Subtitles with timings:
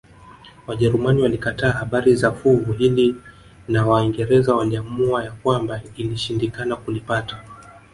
[0.67, 3.15] Wajerumani walikataa habari za fuvu hili
[3.67, 7.43] na Waingereza waliamua ya kwamba ilishindikana kulipata